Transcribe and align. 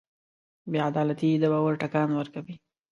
بېعدالتي 0.71 1.29
د 1.39 1.43
باور 1.51 1.73
ټکان 1.81 2.09
ورکوي. 2.15 2.55